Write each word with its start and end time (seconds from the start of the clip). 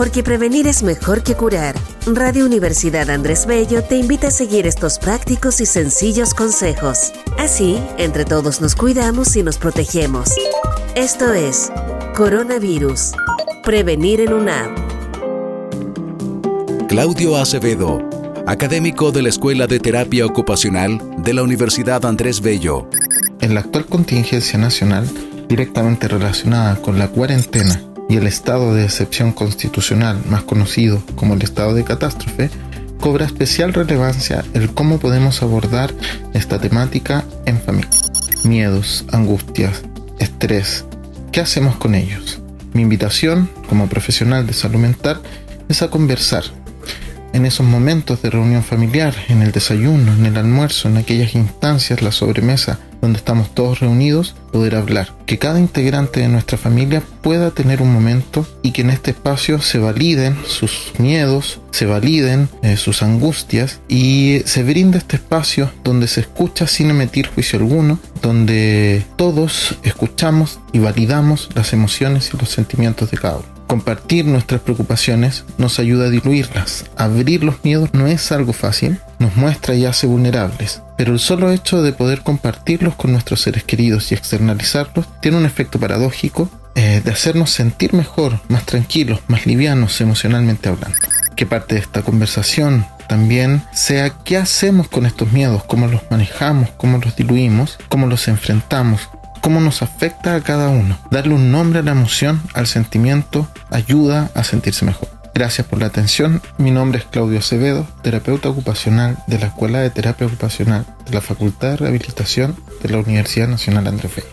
Porque 0.00 0.22
prevenir 0.22 0.66
es 0.66 0.82
mejor 0.82 1.22
que 1.22 1.34
curar. 1.34 1.74
Radio 2.06 2.46
Universidad 2.46 3.10
Andrés 3.10 3.44
Bello 3.44 3.84
te 3.84 3.98
invita 3.98 4.28
a 4.28 4.30
seguir 4.30 4.66
estos 4.66 4.98
prácticos 4.98 5.60
y 5.60 5.66
sencillos 5.66 6.32
consejos. 6.32 7.12
Así, 7.38 7.78
entre 7.98 8.24
todos 8.24 8.62
nos 8.62 8.74
cuidamos 8.74 9.36
y 9.36 9.42
nos 9.42 9.58
protegemos. 9.58 10.30
Esto 10.94 11.34
es 11.34 11.70
Coronavirus. 12.16 13.12
Prevenir 13.62 14.22
en 14.22 14.32
una 14.32 14.74
Claudio 16.88 17.36
Acevedo, 17.36 17.98
académico 18.46 19.12
de 19.12 19.20
la 19.20 19.28
Escuela 19.28 19.66
de 19.66 19.80
Terapia 19.80 20.24
Ocupacional 20.24 20.98
de 21.18 21.34
la 21.34 21.42
Universidad 21.42 22.06
Andrés 22.06 22.40
Bello. 22.40 22.88
En 23.42 23.52
la 23.52 23.60
actual 23.60 23.84
contingencia 23.84 24.58
nacional, 24.58 25.06
directamente 25.46 26.08
relacionada 26.08 26.76
con 26.76 26.98
la 26.98 27.08
cuarentena 27.08 27.82
y 28.10 28.16
el 28.16 28.26
estado 28.26 28.74
de 28.74 28.84
excepción 28.84 29.30
constitucional 29.30 30.20
más 30.28 30.42
conocido 30.42 31.00
como 31.14 31.34
el 31.34 31.42
estado 31.42 31.74
de 31.74 31.84
catástrofe, 31.84 32.50
cobra 33.00 33.24
especial 33.24 33.72
relevancia 33.72 34.44
el 34.52 34.74
cómo 34.74 34.98
podemos 34.98 35.42
abordar 35.42 35.94
esta 36.34 36.58
temática 36.58 37.24
en 37.46 37.60
familia. 37.60 37.90
Miedos, 38.44 39.04
angustias, 39.12 39.82
estrés, 40.18 40.84
¿qué 41.30 41.40
hacemos 41.40 41.76
con 41.76 41.94
ellos? 41.94 42.40
Mi 42.74 42.82
invitación 42.82 43.48
como 43.68 43.88
profesional 43.88 44.44
de 44.44 44.54
salud 44.54 44.80
mental 44.80 45.20
es 45.68 45.82
a 45.82 45.88
conversar 45.88 46.42
en 47.32 47.46
esos 47.46 47.66
momentos 47.66 48.22
de 48.22 48.30
reunión 48.30 48.62
familiar, 48.62 49.14
en 49.28 49.42
el 49.42 49.52
desayuno, 49.52 50.12
en 50.12 50.26
el 50.26 50.36
almuerzo, 50.36 50.88
en 50.88 50.96
aquellas 50.96 51.34
instancias, 51.34 52.02
la 52.02 52.12
sobremesa, 52.12 52.78
donde 53.00 53.18
estamos 53.18 53.54
todos 53.54 53.80
reunidos, 53.80 54.34
poder 54.52 54.74
hablar. 54.74 55.12
Que 55.26 55.38
cada 55.38 55.58
integrante 55.58 56.20
de 56.20 56.28
nuestra 56.28 56.58
familia 56.58 57.02
pueda 57.22 57.50
tener 57.50 57.82
un 57.82 57.92
momento 57.92 58.46
y 58.62 58.72
que 58.72 58.82
en 58.82 58.90
este 58.90 59.12
espacio 59.12 59.60
se 59.60 59.78
validen 59.78 60.36
sus 60.46 60.92
miedos, 60.98 61.60
se 61.70 61.86
validen 61.86 62.48
eh, 62.62 62.76
sus 62.76 63.02
angustias 63.02 63.80
y 63.88 64.42
se 64.44 64.62
brinde 64.62 64.98
este 64.98 65.16
espacio 65.16 65.72
donde 65.84 66.08
se 66.08 66.20
escucha 66.20 66.66
sin 66.66 66.90
emitir 66.90 67.28
juicio 67.28 67.58
alguno, 67.58 67.98
donde 68.20 69.04
todos 69.16 69.78
escuchamos 69.82 70.60
y 70.72 70.78
validamos 70.78 71.48
las 71.54 71.72
emociones 71.72 72.30
y 72.34 72.36
los 72.36 72.50
sentimientos 72.50 73.10
de 73.10 73.16
cada 73.18 73.38
uno. 73.38 73.59
Compartir 73.70 74.24
nuestras 74.24 74.62
preocupaciones 74.62 75.44
nos 75.56 75.78
ayuda 75.78 76.06
a 76.06 76.10
diluirlas. 76.10 76.86
Abrir 76.96 77.44
los 77.44 77.62
miedos 77.62 77.90
no 77.94 78.08
es 78.08 78.32
algo 78.32 78.52
fácil, 78.52 78.98
nos 79.20 79.36
muestra 79.36 79.76
y 79.76 79.84
hace 79.84 80.08
vulnerables, 80.08 80.82
pero 80.98 81.12
el 81.12 81.20
solo 81.20 81.52
hecho 81.52 81.80
de 81.80 81.92
poder 81.92 82.22
compartirlos 82.22 82.96
con 82.96 83.12
nuestros 83.12 83.42
seres 83.42 83.62
queridos 83.62 84.10
y 84.10 84.16
externalizarlos 84.16 85.06
tiene 85.20 85.36
un 85.36 85.46
efecto 85.46 85.78
paradójico 85.78 86.50
eh, 86.74 87.00
de 87.04 87.12
hacernos 87.12 87.50
sentir 87.50 87.94
mejor, 87.94 88.40
más 88.48 88.66
tranquilos, 88.66 89.20
más 89.28 89.46
livianos 89.46 90.00
emocionalmente 90.00 90.68
hablando. 90.68 90.98
Que 91.36 91.46
parte 91.46 91.76
de 91.76 91.80
esta 91.82 92.02
conversación 92.02 92.84
también 93.08 93.62
sea 93.72 94.10
qué 94.24 94.36
hacemos 94.36 94.88
con 94.88 95.06
estos 95.06 95.30
miedos, 95.30 95.62
cómo 95.62 95.86
los 95.86 96.02
manejamos, 96.10 96.70
cómo 96.76 96.98
los 96.98 97.14
diluimos, 97.14 97.78
cómo 97.88 98.08
los 98.08 98.26
enfrentamos, 98.26 99.08
cómo 99.40 99.60
nos 99.60 99.82
afecta 99.82 100.34
a 100.34 100.40
cada 100.40 100.68
uno. 100.68 100.98
Darle 101.10 101.34
un 101.34 101.50
nombre 101.50 101.80
a 101.80 101.82
la 101.82 101.92
emoción, 101.92 102.40
al 102.54 102.66
sentimiento, 102.66 103.48
ayuda 103.70 104.30
a 104.34 104.44
sentirse 104.44 104.84
mejor. 104.84 105.08
Gracias 105.34 105.66
por 105.66 105.78
la 105.78 105.86
atención. 105.86 106.42
Mi 106.58 106.70
nombre 106.70 106.98
es 106.98 107.04
Claudio 107.06 107.38
Acevedo, 107.38 107.86
terapeuta 108.02 108.48
ocupacional 108.48 109.18
de 109.26 109.38
la 109.38 109.46
Escuela 109.46 109.78
de 109.80 109.90
Terapia 109.90 110.26
Ocupacional 110.26 110.84
de 111.06 111.12
la 111.12 111.20
Facultad 111.20 111.70
de 111.70 111.76
Rehabilitación 111.78 112.56
de 112.82 112.88
la 112.88 112.98
Universidad 112.98 113.48
Nacional 113.48 113.86
Andrés 113.86 114.12
Bello. 114.14 114.28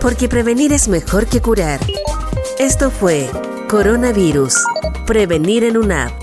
Porque 0.00 0.28
prevenir 0.28 0.72
es 0.72 0.88
mejor 0.88 1.26
que 1.26 1.40
curar. 1.40 1.80
Esto 2.58 2.90
fue 2.90 3.28
Coronavirus. 3.68 4.56
Prevenir 5.06 5.64
en 5.64 5.76
una 5.76 6.06
app 6.06 6.21